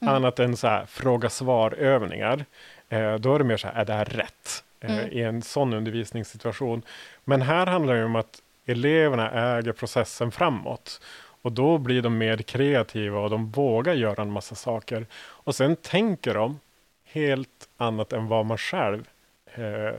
Mm. 0.00 0.14
Annat 0.14 0.38
än 0.38 0.56
så 0.56 0.66
här 0.68 0.86
fråga 0.86 1.30
svar-övningar. 1.30 2.44
Eh, 2.88 3.14
då 3.14 3.34
är 3.34 3.38
det 3.38 3.44
mer 3.44 3.56
så 3.56 3.66
här, 3.68 3.74
är 3.80 3.84
det 3.84 3.92
här 3.92 4.04
rätt? 4.04 4.64
Eh, 4.80 4.98
Mm. 4.98 5.08
I 5.12 5.22
en 5.22 5.42
sån 5.42 5.72
undervisningssituation. 5.74 6.82
Men 7.28 7.42
här 7.42 7.66
handlar 7.66 7.94
det 7.94 8.04
om 8.04 8.16
att 8.16 8.42
eleverna 8.66 9.30
äger 9.58 9.72
processen 9.72 10.30
framåt. 10.32 11.00
Och 11.42 11.52
då 11.52 11.78
blir 11.78 12.02
de 12.02 12.18
mer 12.18 12.36
kreativa 12.36 13.18
och 13.20 13.30
de 13.30 13.50
vågar 13.50 13.94
göra 13.94 14.22
en 14.22 14.30
massa 14.32 14.54
saker. 14.54 15.06
Och 15.16 15.54
sen 15.54 15.76
tänker 15.76 16.34
de 16.34 16.60
helt 17.04 17.68
annat 17.76 18.12
än 18.12 18.28
vad 18.28 18.46
man 18.46 18.58
själv 18.58 19.08
eh, 19.54 19.94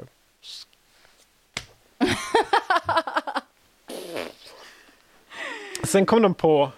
Sen 5.84 6.06
kom 6.06 6.22
de 6.22 6.34
på 6.34 6.72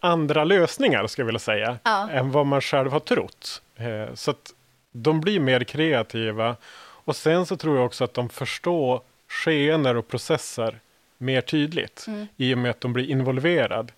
andra 0.00 0.44
lösningar, 0.44 1.06
ska 1.06 1.22
jag 1.22 1.26
vilja 1.26 1.38
säga, 1.38 1.78
Ja. 1.82 2.10
än 2.10 2.30
vad 2.30 2.46
man 2.46 2.60
själv 2.60 2.92
har 2.92 3.00
trott. 3.00 3.62
Eh, 3.76 4.14
så 4.14 4.30
att 4.30 4.54
de 4.92 5.20
blir 5.20 5.40
mer 5.40 5.64
kreativa. 5.64 6.56
Och 6.78 7.16
sen 7.16 7.46
så 7.46 7.56
tror 7.56 7.76
jag 7.76 7.86
också 7.86 8.04
att 8.04 8.14
de 8.14 8.28
förstår 8.28 9.00
skeenden 9.44 9.96
och 9.96 10.08
processer 10.08 10.80
mer 11.18 11.40
tydligt 11.40 12.04
Mm. 12.08 12.26
i 12.36 12.54
och 12.54 12.58
med 12.58 12.70
att 12.70 12.80
de 12.80 12.92
blir 12.92 13.10
involverade 13.10 13.92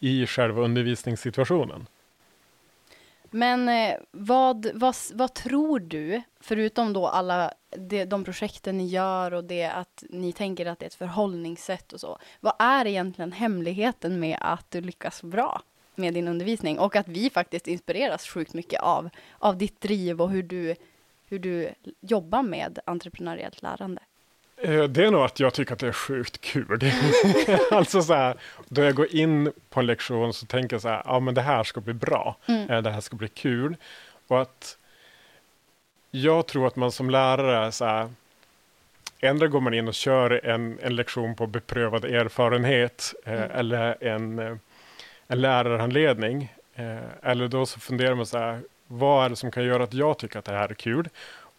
i 0.00 0.26
själva 0.26 0.62
undervisningssituationen. 0.62 1.86
Men 3.30 3.68
eh, 3.68 3.96
vad, 4.10 4.70
vad, 4.74 4.96
vad 5.12 5.34
tror 5.34 5.78
du, 5.78 6.22
förutom 6.40 6.92
då 6.92 7.06
alla 7.06 7.52
de, 7.76 8.04
de 8.04 8.24
projekten 8.24 8.78
ni 8.78 8.86
gör 8.86 9.34
och 9.34 9.44
det 9.44 9.64
att 9.64 10.04
ni 10.08 10.32
tänker 10.32 10.66
att 10.66 10.78
det 10.78 10.84
är 10.84 10.86
ett 10.86 10.94
förhållningssätt 10.94 11.92
och 11.92 12.00
så. 12.00 12.18
Vad 12.40 12.52
är 12.58 12.86
egentligen 12.86 13.32
hemligheten 13.32 14.20
med 14.20 14.38
att 14.40 14.70
du 14.70 14.80
lyckas 14.80 15.22
bra 15.22 15.62
med 15.94 16.14
din 16.14 16.28
undervisning 16.28 16.78
och 16.78 16.96
att 16.96 17.08
vi 17.08 17.30
faktiskt 17.30 17.66
inspireras 17.68 18.26
sjukt 18.26 18.54
mycket 18.54 18.80
av, 18.80 19.10
av 19.38 19.58
ditt 19.58 19.80
driv 19.80 20.22
och 20.22 20.30
hur 20.30 20.42
du, 20.42 20.74
hur 21.26 21.38
du 21.38 21.74
jobbar 22.00 22.42
med 22.42 22.78
entreprenöriellt 22.86 23.62
lärande? 23.62 24.02
Eh, 24.62 24.82
Det 24.84 25.04
är 25.04 25.10
nog 25.10 25.22
att 25.22 25.40
jag 25.40 25.54
tycker 25.54 25.72
att 25.72 25.78
det 25.78 25.88
är 25.88 25.92
sjukt 25.92 26.40
kul. 26.40 26.80
alltså 27.70 28.02
så 28.02 28.14
här, 28.14 28.36
då 28.68 28.82
jag 28.82 28.94
går 28.94 29.14
in 29.14 29.52
på 29.70 29.80
en 29.80 29.86
lektion 29.86 30.32
så 30.34 30.46
tänker 30.46 30.74
jag 30.74 30.82
så 30.82 30.88
här, 30.88 31.02
ja 31.04 31.20
men 31.20 31.34
det 31.34 31.42
här 31.42 31.64
ska 31.64 31.80
bli 31.80 31.94
bra. 31.94 32.36
Mm. 32.46 32.70
Eh, 32.70 32.82
Det 32.82 32.90
här 32.90 33.00
ska 33.00 33.16
bli 33.16 33.28
kul. 33.28 33.76
Och 34.28 34.40
att 34.40 34.76
jag 36.10 36.46
tror 36.46 36.66
att 36.66 36.76
man 36.76 36.92
som 36.92 37.10
lärare 37.10 37.66
är 37.66 37.70
så 37.70 37.84
här, 37.84 38.10
ändå 39.20 39.46
går 39.48 39.60
man 39.60 39.74
in 39.74 39.88
och 39.88 39.94
kör 39.94 40.46
en, 40.46 40.78
en 40.82 40.96
lektion 40.96 41.34
på 41.34 41.46
beprövad 41.46 42.04
erfarenhet 42.04 43.14
eh, 43.24 43.32
Mm. 43.32 43.50
eller 43.50 44.04
en, 44.04 44.38
eh, 44.38 44.56
en 45.28 45.40
lärarhandledning. 45.40 46.52
Eh, 46.74 46.96
eller 47.30 47.48
då 47.48 47.66
så 47.66 47.80
funderar 47.80 48.14
man 48.14 48.26
så 48.26 48.38
här, 48.38 48.60
vad 48.86 49.24
är 49.24 49.28
det 49.28 49.36
som 49.36 49.50
kan 49.50 49.64
göra 49.64 49.84
att 49.84 49.94
jag 49.94 50.18
tycker 50.18 50.38
att 50.38 50.44
det 50.44 50.52
här 50.52 50.68
är 50.68 50.74
kul? 50.74 51.08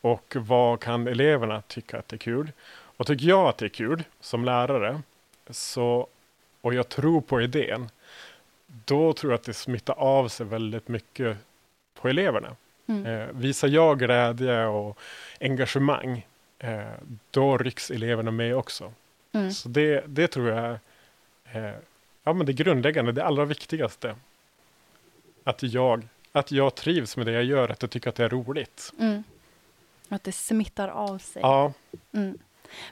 Och 0.02 0.36
vad 0.40 0.80
kan 0.80 1.08
eleverna 1.08 1.62
tycka 1.68 2.00
att 2.00 2.08
det 2.08 2.16
är 2.16 2.18
kul? 2.18 2.52
Och 3.02 3.08
tycker 3.08 3.26
jag 3.26 3.48
att 3.48 3.58
det 3.58 3.66
är 3.66 3.70
kul 3.70 4.04
som 4.20 4.46
lärare, 4.46 5.02
så, 5.50 6.08
och 6.62 6.74
jag 6.74 6.90
tror 6.90 7.22
på 7.22 7.42
idén, 7.42 7.90
då 8.68 9.14
tror 9.14 9.32
jag 9.32 9.38
att 9.38 9.44
det 9.44 9.54
smittar 9.54 9.94
av 9.94 10.28
sig 10.28 10.46
väldigt 10.46 10.88
mycket 10.88 11.38
på 11.94 12.08
eleverna. 12.08 12.56
Mm. 12.88 13.06
Eh, 13.06 13.28
visar 13.32 13.68
jag 13.68 14.00
glädje 14.00 14.66
och 14.66 15.00
engagemang, 15.40 16.26
eh, 16.60 16.82
då 17.32 17.58
rycks 17.58 17.92
eleverna 17.92 18.32
med 18.32 18.56
också. 18.56 18.94
Mm. 19.32 19.52
Så 19.52 19.70
det, 19.70 20.04
det 20.08 20.28
tror 20.28 20.50
jag 20.50 20.78
är 21.44 21.70
eh, 21.70 21.76
ja, 22.24 22.34
men 22.34 22.46
det 22.46 22.54
grundläggande, 22.54 23.12
det 23.12 23.26
allra 23.26 23.46
viktigaste. 23.46 24.16
Att 25.44 25.64
jag, 25.64 26.08
att 26.32 26.52
jag 26.52 26.76
trivs 26.76 27.18
med 27.18 27.26
det 27.26 27.32
jag 27.32 27.44
gör, 27.44 27.70
att 27.70 27.82
jag 27.82 27.92
tycker 27.92 28.10
att 28.10 28.16
det 28.16 28.26
är 28.26 28.30
roligt. 28.30 28.94
Mm. 29.00 29.24
Att 30.10 30.24
det 30.24 30.32
smittar 30.32 30.88
av 30.88 31.18
sig. 31.18 31.42
Ja, 31.42 31.74
Mm. 32.14 32.38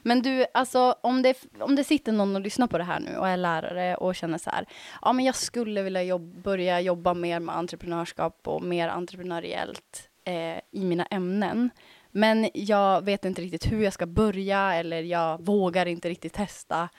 Men 0.04 0.22
du, 0.22 0.46
alltså 0.54 0.96
om 1.02 1.22
det, 1.22 1.38
om 1.60 1.76
det 1.76 1.84
sitter 1.84 2.12
någon 2.12 2.36
och 2.36 2.42
lyssnar 2.42 2.68
på 2.68 2.78
det 2.78 2.84
här 2.84 3.00
nu 3.00 3.18
och 3.18 3.28
är 3.28 3.38
lärare 3.38 3.96
och 3.96 4.16
känner 4.16 4.38
så 4.38 4.50
här, 4.50 4.66
ja 5.02 5.14
men 5.14 5.26
jag 5.26 5.36
skulle 5.36 5.82
vilja 5.82 6.04
jobb, 6.04 6.42
börja 6.42 6.82
jobba 6.82 7.14
mer 7.14 7.40
med 7.40 7.56
entreprenörskap 7.56 8.48
och 8.48 8.64
mer 8.64 8.88
entreprenöriellt 8.88 10.10
eh, 10.26 10.58
i 10.72 10.86
mina 10.86 11.06
ämnen. 11.06 11.70
Men 12.12 12.50
jag 12.54 13.06
vet 13.06 13.26
inte 13.26 13.42
riktigt 13.42 13.72
hur 13.72 13.84
jag 13.84 13.94
ska 13.94 14.06
börja 14.06 14.76
eller 14.76 15.02
jag 15.02 15.46
vågar 15.46 15.86
inte 15.86 16.10
riktigt 16.10 16.34
testa 16.34 16.90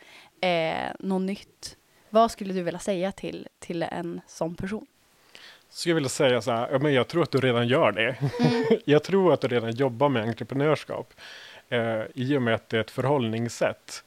eh, 0.41 0.93
något 0.99 1.23
nytt. 1.23 1.77
Vad 2.11 2.31
skulle 2.31 2.53
du 2.53 2.63
vilja 2.63 2.81
säga 2.81 3.13
till, 3.13 3.49
till 3.59 3.83
en 3.83 4.21
sån 4.27 4.55
person? 4.55 4.87
så 5.71 5.89
jag 5.89 5.95
vill 5.95 6.09
säga 6.09 6.41
så 6.41 6.51
här, 6.51 6.79
men 6.79 6.95
jag 6.95 7.09
tror 7.09 7.23
att 7.23 7.31
du 7.31 7.41
redan 7.41 7.69
gör 7.69 7.93
det. 7.93 8.17
jag 8.85 9.05
tror 9.05 9.33
att 9.33 9.41
du 9.41 9.49
redan 9.49 9.75
jobbar 9.75 10.09
med 10.09 10.23
entreprenörskap. 10.23 11.15
Eh, 11.71 12.03
I 12.15 12.37
och 12.37 12.43
med 12.43 12.55
att 12.55 12.69
det 12.69 12.77
är 12.77 12.81
ett 12.81 12.91
förhållningssätt. 12.91 14.05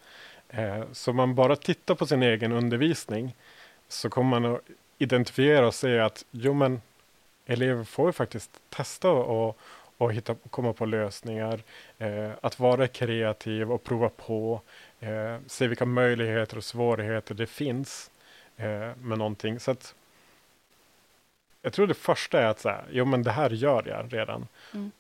Eh, 0.50 0.84
så 0.91 1.12
om 1.12 1.17
man 1.17 1.36
bara 1.36 1.55
tittar 1.55 1.96
på 1.96 2.05
sin 2.05 2.24
egen 2.24 2.51
undervisning 2.51 3.36
så 3.88 4.10
kommer 4.10 4.39
man 4.39 4.55
att 4.55 4.62
identifiera 4.98 5.67
och 5.67 5.75
se 5.75 6.00
att 6.00 6.25
jo 6.32 6.53
men 6.53 6.82
elever 7.46 7.84
får 7.84 8.05
ju 8.08 8.13
faktiskt 8.13 8.60
testa 8.70 9.10
och, 9.10 9.58
och 9.98 10.13
hitta, 10.13 10.36
komma 10.50 10.74
på 10.74 10.86
lösningar. 10.86 11.63
Eh, 11.98 12.32
att 12.41 12.60
vara 12.60 12.88
kreativ 12.88 13.72
och 13.72 13.84
prova 13.84 14.10
på. 14.10 14.62
Eh, 15.00 15.38
se 15.48 15.67
vilka 15.67 15.86
möjligheter 15.86 16.58
och 16.58 16.63
svårigheter 16.63 17.36
det 17.36 17.46
finns 17.46 18.12
eh, 18.58 18.91
med 19.01 19.17
någonting. 19.17 19.60
Så 19.60 19.72
att 19.72 19.96
jag 21.62 21.74
tror 21.74 21.88
det 21.88 21.93
första 21.93 22.41
är 22.41 22.46
att 22.46 22.60
så 22.60 22.70
här, 22.70 22.86
jo 22.91 23.05
men 23.05 23.24
det 23.24 23.32
här 23.32 23.50
gör 23.50 23.84
jag 23.88 24.13
redan. 24.13 24.48
Mm. 24.74 24.91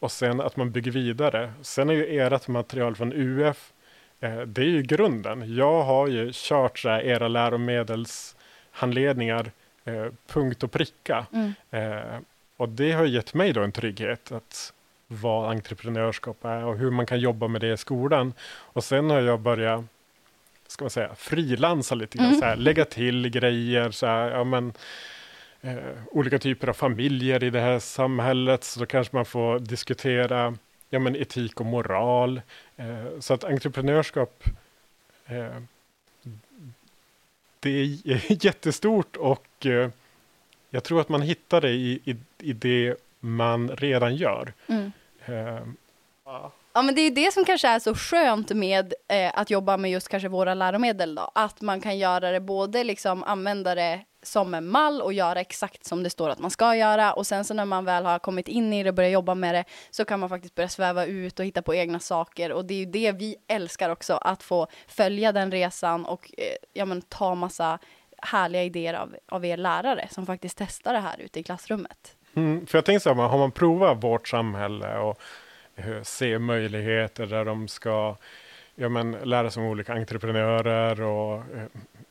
Och 0.00 0.12
sen 0.12 0.40
att 0.40 0.56
man 0.56 0.70
bygger 0.70 0.90
vidare. 0.90 1.52
Sen 1.62 1.90
är 1.90 1.94
ju 1.94 2.20
ert 2.20 2.48
material 2.48 2.96
från 2.96 3.12
UF, 3.12 3.72
eh, 4.20 4.40
det 4.40 4.60
är 4.60 4.64
ju 4.66 4.82
grunden. 4.82 5.56
Jag 5.56 5.82
har 5.82 6.08
ju 6.08 6.30
kört 6.34 6.78
så 6.78 6.88
här, 6.88 7.00
era 7.00 7.28
läromedelshandledningar 7.28 9.50
eh, 9.84 10.06
punkt 10.26 10.62
och 10.62 10.72
pricka. 10.72 11.26
Mm. 11.32 11.52
Eh, 11.70 12.18
och 12.56 12.68
det 12.68 12.92
har 12.92 13.04
gett 13.04 13.34
mig 13.34 13.52
då 13.52 13.62
en 13.62 13.72
trygghet 13.72 14.32
att 14.32 14.72
vad 15.06 15.50
entreprenörskap 15.50 16.44
är 16.44 16.64
och 16.64 16.78
hur 16.78 16.90
man 16.90 17.06
kan 17.06 17.20
jobba 17.20 17.48
med 17.48 17.60
det 17.60 17.72
i 17.72 17.76
skolan. 17.76 18.32
Och 18.50 18.84
sen 18.84 19.10
har 19.10 19.20
jag 19.20 19.40
börjat 19.40 19.84
ska 20.66 20.84
man 20.84 20.90
säga, 20.90 21.14
frilansa 21.14 21.94
lite 21.94 22.18
grann, 22.18 22.26
Mm. 22.26 22.40
så 22.40 22.44
här, 22.46 22.56
lägga 22.56 22.84
till 22.84 23.28
grejer, 23.28 23.90
så 23.90 24.06
här, 24.06 24.30
ja, 24.30 24.44
men, 24.44 24.72
eh, 25.62 25.76
olika 26.10 26.38
typer 26.38 26.68
av 26.68 26.72
familjer 26.72 27.44
i 27.44 27.50
det 27.50 27.60
här 27.60 27.78
samhället, 27.78 28.64
så 28.64 28.80
då 28.80 28.86
kanske 28.86 29.16
man 29.16 29.24
får 29.24 29.58
diskutera 29.58 30.56
ja, 30.90 30.98
men 30.98 31.16
etik 31.16 31.60
och 31.60 31.66
moral. 31.66 32.40
Eh, 32.76 33.18
så 33.20 33.34
att 33.34 33.44
entreprenörskap, 33.44 34.44
eh, 35.26 35.56
det 37.60 37.70
är 37.70 38.44
jättestort 38.44 39.16
och 39.16 39.66
eh, 39.66 39.90
jag 40.70 40.84
tror 40.84 41.00
att 41.00 41.08
man 41.08 41.22
hittar 41.22 41.60
det 41.60 41.70
i, 41.70 42.00
i, 42.04 42.16
i 42.38 42.52
det 42.52 42.96
man 43.20 43.68
redan 43.68 44.16
gör. 44.16 44.52
Mm. 44.66 44.92
Eh, 45.24 45.62
Ja, 46.72 46.82
men 46.82 46.94
det 46.94 47.00
är 47.00 47.10
det 47.10 47.32
som 47.32 47.44
kanske 47.44 47.68
är 47.68 47.78
så 47.78 47.94
skönt 47.94 48.50
med 48.50 48.94
eh, 49.08 49.32
att 49.34 49.50
jobba 49.50 49.76
med 49.76 49.90
just 49.90 50.08
kanske 50.08 50.28
våra 50.28 50.54
läromedel 50.54 51.14
då. 51.14 51.30
Att 51.34 51.60
man 51.60 51.80
kan 51.80 51.98
göra 51.98 52.30
det 52.30 52.40
både 52.40 52.84
liksom 52.84 53.24
använda 53.24 53.74
det 53.74 54.04
som 54.22 54.54
en 54.54 54.68
mall 54.68 55.02
och 55.02 55.12
göra 55.12 55.40
exakt 55.40 55.84
som 55.84 56.02
det 56.02 56.10
står 56.10 56.30
att 56.30 56.38
man 56.38 56.50
ska 56.50 56.76
göra. 56.76 57.12
Och 57.12 57.26
sen 57.26 57.44
så 57.44 57.54
när 57.54 57.64
man 57.64 57.84
väl 57.84 58.04
har 58.04 58.18
kommit 58.18 58.48
in 58.48 58.72
i 58.72 58.82
det 58.82 58.88
och 58.88 58.94
börjat 58.94 59.12
jobba 59.12 59.34
med 59.34 59.54
det 59.54 59.64
så 59.90 60.04
kan 60.04 60.20
man 60.20 60.28
faktiskt 60.28 60.54
börja 60.54 60.68
sväva 60.68 61.06
ut 61.06 61.38
och 61.40 61.46
hitta 61.46 61.62
på 61.62 61.74
egna 61.74 61.98
saker. 62.00 62.52
Och 62.52 62.64
det 62.64 62.74
är 62.74 62.78
ju 62.78 62.84
det 62.84 63.12
vi 63.12 63.36
älskar 63.48 63.90
också, 63.90 64.14
att 64.14 64.42
få 64.42 64.66
följa 64.88 65.32
den 65.32 65.50
resan 65.50 66.06
och 66.06 66.30
eh, 66.38 66.44
ja, 66.72 66.84
men, 66.84 67.02
ta 67.02 67.34
massa 67.34 67.78
härliga 68.22 68.62
idéer 68.62 68.94
av, 68.94 69.16
av 69.28 69.44
er 69.44 69.56
lärare 69.56 70.08
som 70.10 70.26
faktiskt 70.26 70.58
testar 70.58 70.92
det 70.92 70.98
här 70.98 71.20
ute 71.20 71.40
i 71.40 71.42
klassrummet. 71.42 72.16
Mm, 72.34 72.66
för 72.66 72.78
jag 72.78 72.84
tänker 72.84 73.00
så 73.00 73.14
här, 73.14 73.28
har 73.28 73.38
man 73.38 73.52
provat 73.52 74.04
vårt 74.04 74.28
samhälle 74.28 74.98
och 74.98 75.20
uh, 75.78 76.02
se 76.02 76.38
möjligheter 76.38 77.26
där 77.26 77.44
de 77.44 77.68
ska 77.68 78.16
ja, 78.74 78.88
men, 78.88 79.12
lära 79.12 79.50
sig 79.50 79.62
om 79.62 79.68
olika 79.68 79.92
entreprenörer 79.92 81.00
och 81.00 81.34
eh, 81.34 81.64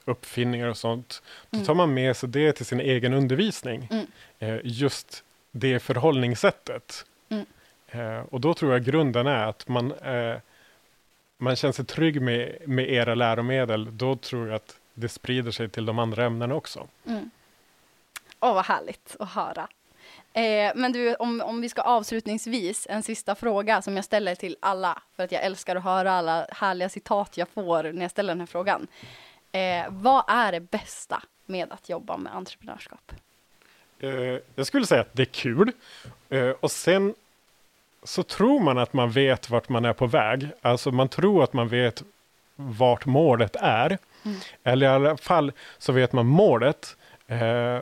uppfinningar 0.09 0.67
och 0.67 0.77
sånt. 0.77 1.21
Då 1.49 1.55
Mm. 1.57 1.65
tar 1.65 1.73
man 1.73 1.93
med 1.93 2.17
sig 2.17 2.29
det 2.29 2.53
till 2.53 2.65
sin 2.65 2.79
egen 2.79 3.13
undervisning. 3.13 3.87
Mm. 3.91 4.05
Eh, 4.39 4.59
just 4.63 5.23
det 5.51 5.79
förhållningssättet. 5.79 7.05
Mm. 7.29 7.45
Eh, 7.87 8.19
och 8.29 8.41
då 8.41 8.53
tror 8.53 8.71
jag 8.71 8.83
grunden 8.83 9.27
är 9.27 9.47
att 9.47 9.67
man, 9.67 9.91
eh, 9.91 10.35
man 11.37 11.55
känner 11.55 11.71
sig 11.71 11.85
trygg 11.85 12.21
med, 12.21 12.55
med 12.65 12.89
era 12.89 13.15
läromedel. 13.15 13.97
Då 13.97 14.15
tror 14.15 14.47
jag 14.47 14.55
att 14.55 14.75
det 14.93 15.09
sprider 15.09 15.51
sig 15.51 15.69
till 15.69 15.85
de 15.85 15.99
andra 15.99 16.25
ämnena 16.25 16.55
också. 16.55 16.87
Mm. 17.07 17.29
Åh, 18.39 18.53
vad 18.53 18.65
härligt 18.65 19.15
att 19.19 19.29
höra. 19.29 19.67
Eh, 20.33 20.71
men 20.75 20.91
du, 20.91 21.15
om, 21.15 21.41
om 21.41 21.61
vi 21.61 21.69
ska 21.69 21.81
avslutningsvis, 21.81 22.87
en 22.89 23.03
sista 23.03 23.35
fråga 23.35 23.81
som 23.81 23.95
jag 23.95 24.05
ställer 24.05 24.35
till 24.35 24.57
alla, 24.59 25.01
för 25.15 25.23
att 25.23 25.31
jag 25.31 25.43
älskar 25.43 25.75
att 25.75 25.83
höra 25.83 26.11
alla 26.11 26.47
härliga 26.51 26.89
citat 26.89 27.37
jag 27.37 27.49
får 27.49 27.83
när 27.83 28.01
jag 28.01 28.11
ställer 28.11 28.31
den 28.33 28.39
här 28.39 28.47
frågan. 28.47 28.87
Eh, 29.51 29.85
vad 29.89 30.23
är 30.27 30.51
det 30.51 30.59
bästa 30.59 31.23
med 31.45 31.71
att 31.71 31.89
jobba 31.89 32.17
med 32.17 32.35
entreprenörskap? 32.35 33.11
Eh, 33.99 34.37
jag 34.55 34.65
skulle 34.65 34.85
säga 34.85 35.01
att 35.01 35.13
det 35.13 35.23
är 35.23 35.25
kul. 35.25 35.71
Eh, 36.29 36.49
och 36.49 36.71
sen 36.71 37.13
så 38.03 38.23
tror 38.23 38.59
man 38.59 38.77
att 38.77 38.93
man 38.93 39.11
vet 39.11 39.49
vart 39.49 39.69
man 39.69 39.85
är 39.85 39.93
på 39.93 40.07
väg. 40.07 40.47
Alltså 40.61 40.91
man 40.91 41.09
tror 41.09 41.43
att 41.43 41.53
man 41.53 41.67
vet 41.67 42.03
vart 42.55 43.05
målet 43.05 43.55
är. 43.59 43.97
Mm. 44.25 44.37
Eller 44.63 44.85
i 44.85 44.89
alla 44.89 45.17
fall 45.17 45.51
så 45.77 45.91
vet 45.91 46.13
man 46.13 46.25
målet. 46.25 46.97
Eh, 47.27 47.79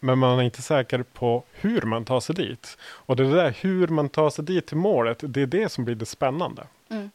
men 0.00 0.18
man 0.18 0.38
är 0.38 0.42
inte 0.42 0.62
säker 0.62 1.02
på 1.02 1.44
hur 1.52 1.82
man 1.82 2.04
tar 2.04 2.20
sig 2.20 2.34
dit. 2.34 2.78
Och 2.80 3.16
det 3.16 3.30
där 3.30 3.54
hur 3.60 3.88
man 3.88 4.08
tar 4.08 4.30
sig 4.30 4.44
dit 4.44 4.66
till 4.66 4.76
målet, 4.76 5.18
det 5.22 5.42
är 5.42 5.46
det 5.46 5.68
som 5.68 5.84
blir 5.84 5.94
det 5.94 6.06
spännande. 6.06 6.66
Mm. 6.90 7.10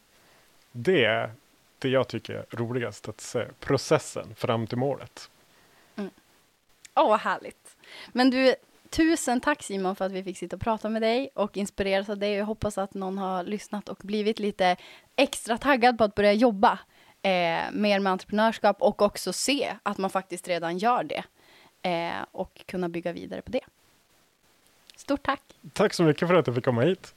Det 0.72 1.04
är 1.04 1.30
det 1.84 1.90
jag 1.90 2.08
tycker 2.08 2.34
är 2.34 2.46
roligast 2.50 3.08
att 3.08 3.20
se. 3.20 3.44
Processen 3.60 4.34
fram 4.34 4.66
till 4.66 4.78
målet. 4.78 5.30
Åh, 6.94 7.08
vad 7.08 7.20
härligt. 7.20 7.76
Men 8.12 8.30
du, 8.30 8.54
tusen 8.90 9.40
tack 9.40 9.62
Simon 9.62 9.96
för 9.96 10.04
att 10.04 10.12
vi 10.12 10.22
fick 10.22 10.38
sitta 10.38 10.56
och 10.56 10.62
prata 10.62 10.88
med 10.88 11.02
dig 11.02 11.28
och 11.34 11.56
inspireras 11.56 12.08
av 12.08 12.18
dig. 12.18 12.32
Jag 12.32 12.44
hoppas 12.44 12.78
att 12.78 12.94
någon 12.94 13.18
har 13.18 13.44
lyssnat 13.44 13.88
och 13.88 13.98
blivit 14.02 14.38
lite 14.38 14.76
extra 15.16 15.58
taggad 15.58 15.98
på 15.98 16.04
att 16.04 16.14
börja 16.14 16.32
jobba 16.32 16.78
eh, 17.22 17.70
mer 17.72 18.00
med 18.00 18.12
entreprenörskap 18.12 18.82
och 18.82 19.02
också 19.02 19.32
se 19.32 19.76
att 19.82 19.98
man 19.98 20.10
faktiskt 20.10 20.48
redan 20.48 20.78
gör 20.78 21.04
det 21.04 21.24
eh, 21.90 22.24
och 22.32 22.62
kunna 22.66 22.88
bygga 22.88 23.12
vidare 23.12 23.42
på 23.42 23.50
det. 23.50 23.64
Stort 24.96 25.22
tack! 25.22 25.42
Tack 25.72 25.94
så 25.94 26.02
mycket 26.02 26.28
för 26.28 26.34
att 26.34 26.46
jag 26.46 26.56
fick 26.56 26.64
komma 26.64 26.82
hit. 26.82 27.14